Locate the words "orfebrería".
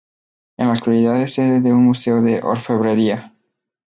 2.41-3.35